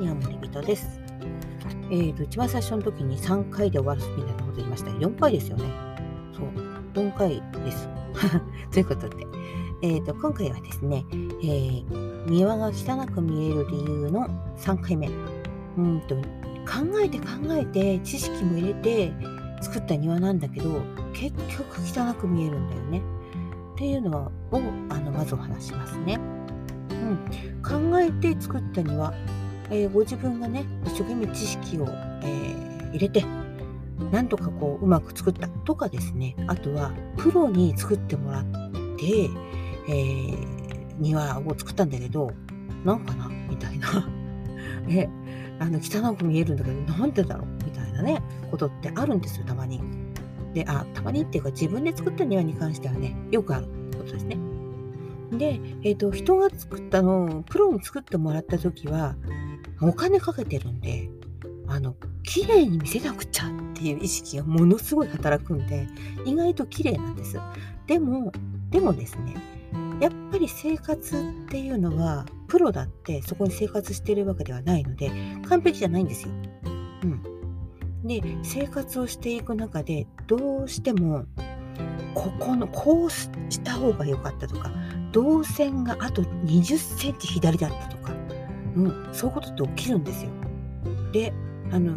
[0.00, 0.98] にゃん森人です。
[1.90, 4.90] えーと、一番最初の時に3回で終わるみたいなこと言いました。
[4.90, 5.64] 4回ですよね。
[6.32, 7.88] そう、4回です。
[8.72, 9.26] ということで、
[9.82, 14.26] えーと、今回はですね、えー、庭が汚く見える理由の
[14.56, 15.10] 3回目。
[15.76, 19.12] うんと考えて考えて知識も入れて
[19.60, 23.02] 作った庭なんだけど結局汚く見えるんだよね。
[23.74, 26.18] っていうのをあのまずお話しますね。
[26.90, 29.12] うん、考えて作った庭、
[29.70, 31.86] えー、ご自分がね一生懸命知識を、
[32.22, 33.24] えー、入れて
[34.12, 38.44] なんとかこううまく作ったとかですねあとはプロに作ってもらっ
[38.98, 39.30] て、
[39.88, 42.30] えー、庭を作ったんだけど
[42.84, 44.08] なんかなみたいな
[44.88, 45.08] え
[45.58, 49.80] あの汚く見えるんだけどなんでだろうみたいなねことってあるんですよたまに。
[50.54, 53.66] であたまにっていうか自分で作った庭に関してはねよくある
[53.96, 54.36] ことですね。
[55.32, 59.14] で、えーと、人が作ったのをプロに作ってもらった時は
[59.82, 61.08] お金かけてるんで
[61.66, 65.86] あの綺麗に見せなくちゃっていう意識がものすごい働くんで
[66.24, 67.38] 意外と綺麗なんです。
[67.86, 68.32] でも
[68.70, 69.36] でもですね
[70.00, 75.10] やっぱり生活っていうのはプロだってそこに生活してるわけではないので
[75.48, 76.30] 完璧じゃないんですよ。
[77.04, 77.22] うん、
[78.04, 81.24] で生活をしていく中でどうしても
[82.14, 83.30] ここのこうし
[83.62, 84.72] た方が良かったとか
[85.12, 88.12] 動線があと20センチ左だったとか、
[88.76, 90.30] うん、そういうことって起きるんですよ。
[91.12, 91.32] で
[91.72, 91.94] あの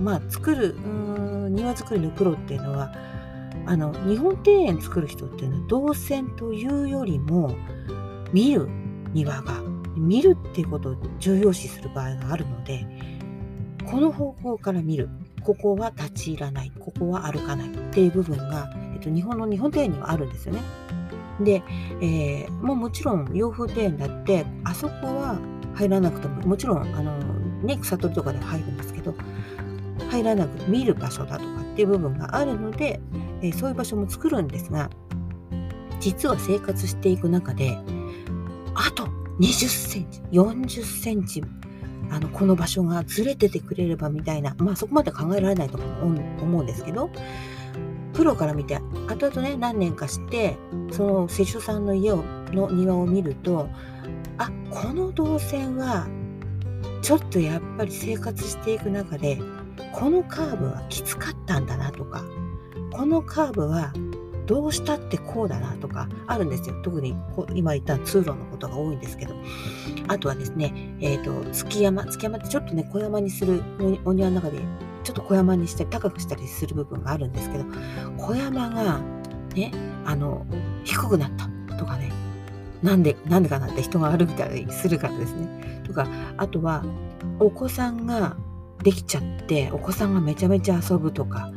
[0.00, 2.92] まあ作るうん庭作りのプロっていうのは
[3.66, 7.56] あの日本庭園作る人っていうのは動線というよりも
[8.32, 8.68] 見る
[9.12, 9.62] 庭が
[9.96, 12.86] 見るっていうことを重要視する場合があるので
[13.90, 15.08] この方向から見る
[15.42, 20.60] ここは立ち入らないここは歩かないっていう部分が、えっと、日本の日本庭園にはあるんですよね。
[21.40, 21.62] で、
[22.00, 25.38] えー、もうもちろん洋風庭園だってあそこは
[25.76, 27.16] 入らなくてももちろんあの、
[27.62, 29.14] ね、草取りとかで入るんですけど
[30.10, 33.00] 入らなく見る場所だとかっていう部分があるので、
[33.42, 34.90] え、そういう場所も作るんですが
[36.00, 37.78] 実は生活していく中で
[38.74, 39.06] あと
[39.40, 41.42] 20センチ40センチ
[42.10, 47.10] あのこの場所がずれててくれればみたいな、まあ、そこまで考えられないと思うんですけど
[48.14, 48.76] プロから見て
[49.08, 50.56] 後々ね何年かして
[50.90, 52.22] その施主さんの家を
[52.52, 53.68] の庭を見ると
[54.38, 56.06] あこの動線は
[57.02, 59.38] ちょっとやっぱり生活していく中で
[59.92, 62.24] このカーブはきつかったんだなとか
[62.92, 63.92] このカーブは
[64.46, 66.80] どうしたってこうだなとかあるんですよ。
[66.82, 67.16] 特に
[67.54, 69.34] 今言った通路のことが多いんですけど。
[70.08, 72.04] あとはですね、え、ー、と、月山。
[72.04, 73.62] 月山ってちょっとね、小山にする、
[74.04, 74.60] お庭の中で
[75.02, 77.64] ちょっと小山にして高くしたりする部分があるんですけど、
[78.16, 79.00] 小山が
[79.54, 79.72] ね、
[80.04, 80.46] あの、
[80.84, 81.30] 低くなっ
[81.68, 82.12] たとかね、
[82.82, 85.82] なんで、なんでかなって人が歩いたりするからですね。
[85.84, 86.06] とか、
[86.36, 86.84] あとは、
[87.38, 88.36] お子さんが
[88.82, 91.52] できちゃって、お子さんがめちゃめちゃ遊ぶとか、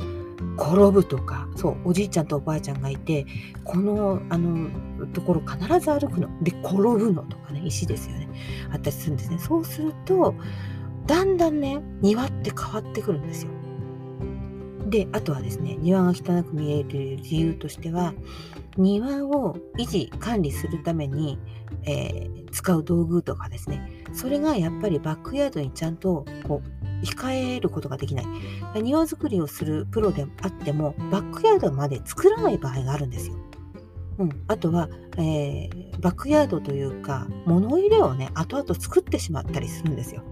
[0.59, 3.25] 転ぶとかそうおじいちゃんとおばあちゃんがいて
[3.63, 4.69] このあの
[5.07, 6.27] ところ必ず歩くの。
[6.43, 8.27] で転ぶのとかね石ですよね。
[8.71, 9.39] あったりするんですね。
[9.39, 10.35] そうすると
[11.07, 13.51] だんだんね庭って変わってくるんですよ。
[14.89, 18.13] であとはですね庭が汚く見える理由としては
[18.77, 21.37] 庭を維持管理するために、
[21.83, 28.25] えー、使う道具とかですねそれがやっぱりバックヤードにちゃんとこう控えることができない。
[28.81, 33.35] 庭作りをするプロであっても、バックヤードまで作らない場合があるんですよ。
[34.19, 40.23] うん、あとは、えー、バックヤードというか、物入れをね、後々作ってしまったりするんですよ。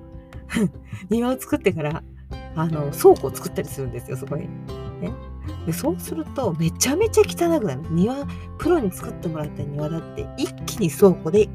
[1.10, 2.04] 庭を作ってから、
[2.58, 4.48] あの、倉庫を作ったりするんですよ、そこに。
[5.00, 5.12] ね、
[5.68, 7.82] でそうすると、めちゃめちゃ汚くなる。
[7.92, 8.26] 庭、
[8.58, 11.48] プロに作ってもらった庭だって、一気に倉庫で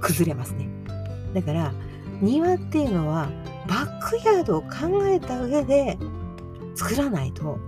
[0.00, 0.68] 崩れますね。
[1.34, 1.72] だから、
[2.22, 3.28] 庭っていうのは、
[3.68, 5.98] バックヤードを考えた上で
[6.74, 7.58] 作らないと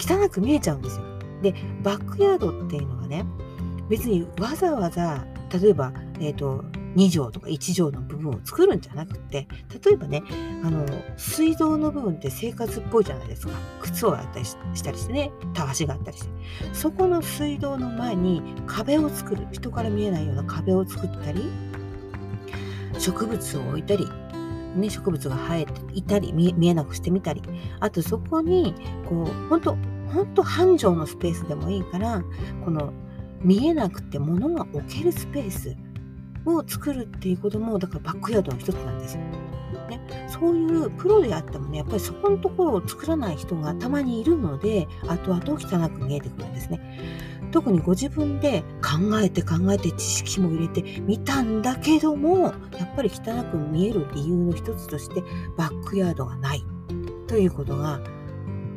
[0.00, 1.04] 汚く見えちゃうんですよ。
[1.42, 3.24] で、バックヤードっていうのはね、
[3.88, 5.26] 別にわざわざ、
[5.60, 6.64] 例えば、えっ、ー、と、
[6.96, 9.48] 2畳とか1畳の部分を作るんじゃなくて、
[9.84, 10.22] 例えばね、
[10.62, 10.86] あの、
[11.16, 13.52] 水道の部分って生活っぽいじゃないですか。
[13.82, 16.30] 靴をあったりしたりしてね、たわしがあったりして。
[16.72, 19.46] そこの水道の前に壁を作る。
[19.50, 21.50] 人から見えないような壁を作ったり、
[22.98, 24.08] 植物を置いたり、
[24.76, 27.42] ね、植物が生えていたり見えなくしてみたり
[27.80, 28.74] あとそこに
[29.08, 29.76] こう本当
[30.12, 32.22] 本当半畳のスペースでもいいから
[32.64, 32.92] この
[33.40, 35.76] 見えなくて物が置けるスペース
[36.46, 39.22] を作るっていうこともだからバックヤードの一つなんですよ。
[39.88, 40.00] ね。
[40.28, 46.80] そういうプロであってもね、やっぱりそこのところを作らない人がたまにいるので、後々汚く見えてくるんですね。
[47.50, 55.22] 特にご自分で考えて考えて知識も入れてみたんだけども、やっぱり汚く見える理由の一つとして、
[55.56, 56.64] バックヤードがない
[57.28, 58.00] ということが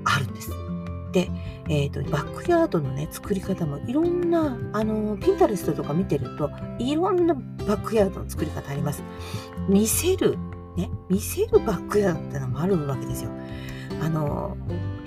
[0.05, 0.66] あるんです。
[1.17, 1.31] で、
[1.67, 9.01] えーと、バックヤードのね作り方もいろんなあのピンタレストとか見てるといろんなバックヤードの作り方あります。
[9.67, 10.37] 見せる
[10.75, 13.31] ね見せるバックヤードってのもあるわけですよ。
[13.99, 14.55] あの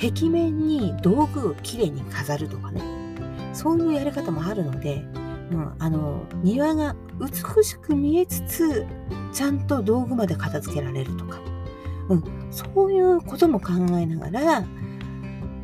[0.00, 2.82] 壁面に道具をきれいに飾るとかね
[3.52, 5.04] そういうやり方もあるので、
[5.52, 8.86] うん、あの庭が美しく見えつつ
[9.32, 11.38] ちゃんと道具まで片付けられるとか、
[12.08, 14.64] うん、そういうことも考えながら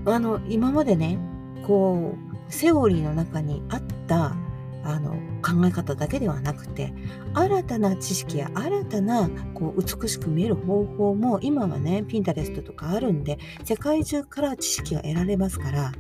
[0.07, 1.19] あの今までね
[1.67, 4.37] こうセオリーの中にあった
[4.85, 6.95] あの考え方だけではなくて
[7.35, 15.93] 新たな知識や新たなこう美しく見える方法も今はねピンタレストとかあるんで世界中から知識が得られますから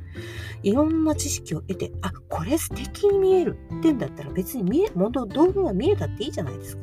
[0.62, 6.82] いろんな知識を得てあこれ素敵に見えるってんだったら別に見え元道具が見えたっていいじゃないですか。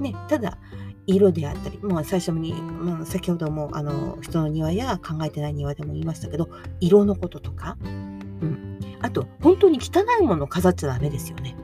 [0.00, 0.58] ね、ただ
[1.06, 6.48] 色であったり、まあ、最初に、まあ、先ほどもあの人の庭や考えてない庭でも言いましたけど
[6.80, 11.56] 色のこととか、うん、あと本当に汚いものを飾っちゃダメですよね、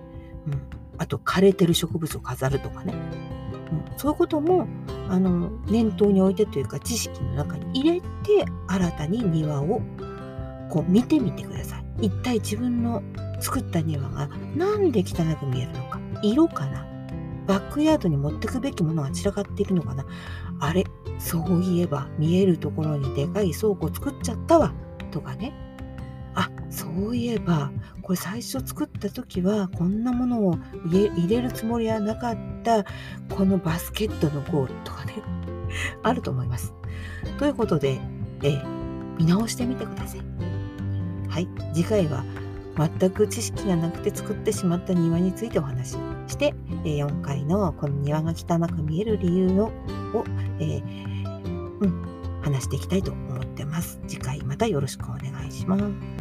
[0.46, 0.60] うん、
[0.98, 4.66] あと枯れてる植物を飾るとかね、うん、そういうことも
[5.08, 8.06] あの念頭に置いてというか知識の中に入れて
[8.68, 9.80] 新たに庭を
[10.70, 12.06] こう見てみてください。
[12.06, 13.02] 一体自分の
[13.40, 16.00] 作った庭が何で汚く見えるのか。
[16.22, 16.86] 色かな。
[17.50, 20.06] バックヤードに持ってくべきものが散らかっているのかな？
[20.60, 20.84] あれ？
[21.18, 24.72] そういえば見えるところにでかい倉庫作っちゃったわ。
[25.10, 25.52] とかね。
[26.36, 32.84] あそういえばこれ最初作った時はこんなものを入れるつもりはなかった
[33.34, 34.74] このバスケットのゴール。
[34.84, 35.14] とかね。
[36.04, 36.72] あると思います。
[37.40, 37.98] ということで、
[38.44, 38.62] え
[39.18, 40.20] 見直してみてください。
[41.28, 41.48] はい。
[41.74, 42.24] 次回は
[42.76, 45.96] 全く知識がなくて作ってしまった庭についてお話
[46.30, 46.54] しして、
[46.84, 49.64] 4回のこの庭が汚く見える理由を
[50.14, 50.24] を、
[50.58, 54.00] えー、うん、話していきたいと思ってます。
[54.06, 56.19] 次回またよろしくお願いします。